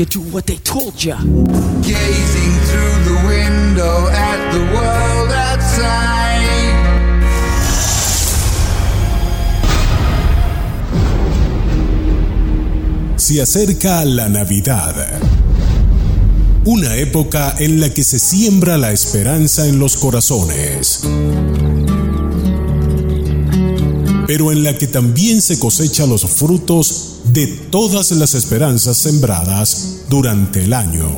[0.00, 1.14] you do what they told you.
[1.82, 6.00] Gazing through the window at the world outside.
[13.16, 15.20] Se acerca la Navidad.
[16.64, 21.02] Una época en la que se siembra la esperanza en los corazones.
[24.30, 30.62] Pero en la que también se cosecha los frutos de todas las esperanzas sembradas durante
[30.62, 31.16] el año.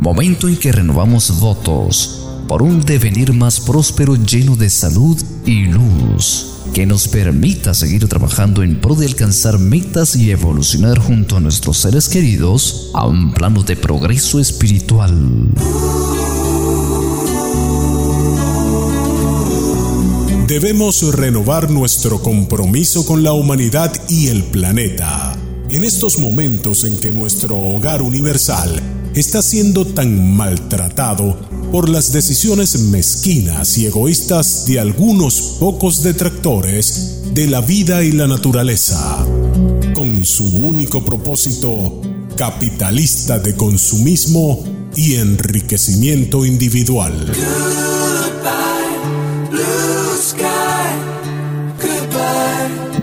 [0.00, 6.46] Momento en que renovamos votos por un devenir más próspero lleno de salud y luz
[6.72, 11.76] que nos permita seguir trabajando en pro de alcanzar metas y evolucionar junto a nuestros
[11.76, 15.12] seres queridos a un plano de progreso espiritual.
[20.48, 25.38] Debemos renovar nuestro compromiso con la humanidad y el planeta.
[25.68, 28.80] En estos momentos en que nuestro hogar universal
[29.14, 31.38] está siendo tan maltratado
[31.70, 38.26] por las decisiones mezquinas y egoístas de algunos pocos detractores de la vida y la
[38.26, 39.26] naturaleza,
[39.92, 42.00] con su único propósito
[42.38, 44.64] capitalista de consumismo
[44.96, 47.30] y enriquecimiento individual.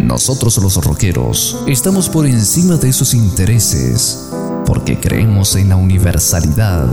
[0.05, 4.29] Nosotros los rockeros estamos por encima de esos intereses
[4.63, 6.87] porque creemos en la universalidad.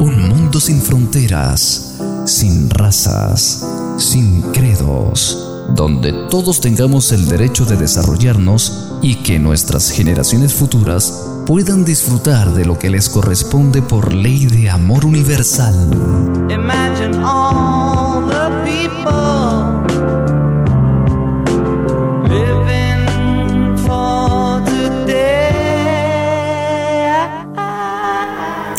[0.00, 3.62] Un mundo sin fronteras, sin razas,
[3.98, 11.12] sin credos, donde todos tengamos el derecho de desarrollarnos y que nuestras generaciones futuras
[11.46, 15.74] puedan disfrutar de lo que les corresponde por ley de amor universal.
[16.48, 17.89] Imagine all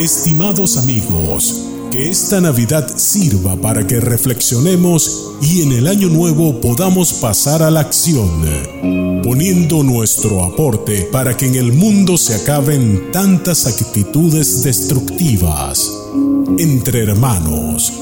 [0.01, 7.13] Estimados amigos, que esta Navidad sirva para que reflexionemos y en el año nuevo podamos
[7.13, 8.31] pasar a la acción,
[9.22, 15.91] poniendo nuestro aporte para que en el mundo se acaben tantas actitudes destructivas.
[16.57, 17.94] Entre hermanos,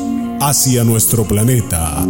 [0.41, 2.05] hacia nuestro planeta,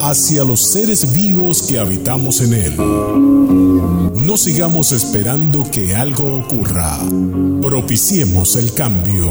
[0.00, 2.76] hacia los seres vivos que habitamos en él.
[2.76, 6.98] No sigamos esperando que algo ocurra.
[7.60, 9.26] Propiciemos el cambio.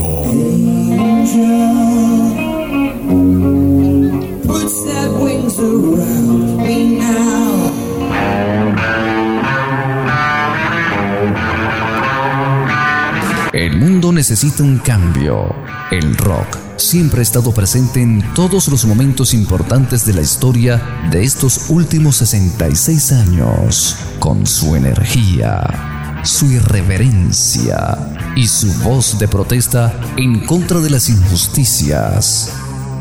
[13.52, 15.54] El mundo necesita un cambio.
[15.90, 21.24] El rock siempre ha estado presente en todos los momentos importantes de la historia de
[21.24, 27.96] estos últimos 66 años, con su energía, su irreverencia
[28.36, 32.52] y su voz de protesta en contra de las injusticias.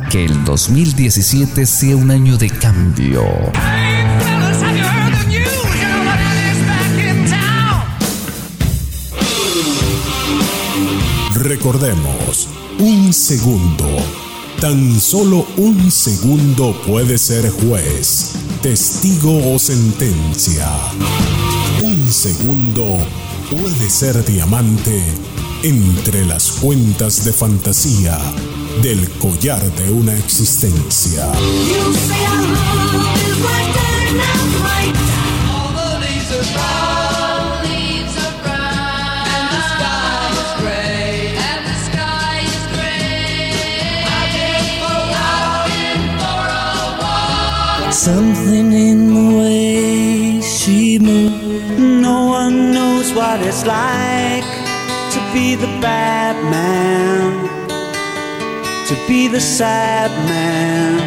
[0.09, 3.23] Que el 2017 sea un año de cambio.
[11.37, 12.49] Recordemos,
[12.79, 13.87] un segundo,
[14.59, 18.31] tan solo un segundo puede ser juez,
[18.63, 20.67] testigo o sentencia.
[21.83, 22.97] Un segundo
[23.51, 24.99] puede ser diamante
[25.61, 28.17] entre las cuentas de fantasía
[28.81, 31.31] del collar de una existencia.
[36.57, 37.26] You
[47.97, 51.79] Something in the way she moves.
[51.79, 54.45] No one knows what it's like
[55.13, 57.49] to be the bad man,
[58.87, 60.99] to be the sad man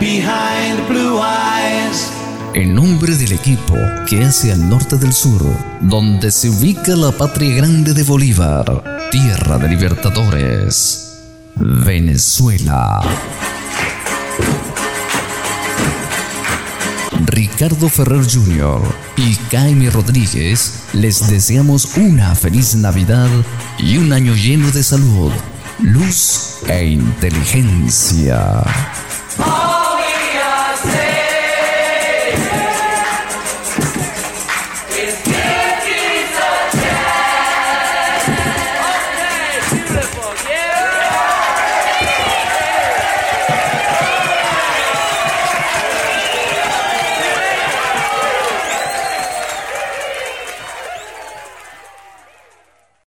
[0.00, 2.10] behind the blue eyes.
[2.54, 3.76] En nombre del equipo
[4.08, 5.42] que hace al norte del sur,
[5.82, 11.18] donde se ubica la patria grande de Bolívar, tierra de libertadores,
[11.56, 13.02] Venezuela.
[17.62, 18.82] Ricardo Ferrer Jr.
[19.16, 23.28] y Jaime Rodríguez les deseamos una feliz Navidad
[23.78, 25.30] y un año lleno de salud,
[25.80, 28.64] luz e inteligencia.